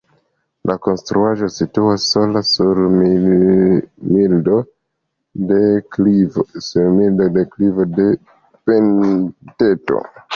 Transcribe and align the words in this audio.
La 0.67 0.75
konstruaĵo 0.85 1.47
situas 1.55 2.05
sola 2.13 2.41
sur 2.51 2.79
milda 4.13 4.57
deklivo 5.43 6.47
de 7.99 8.09
monteto. 8.71 10.01